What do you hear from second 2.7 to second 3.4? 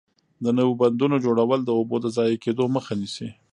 مخه نیسي.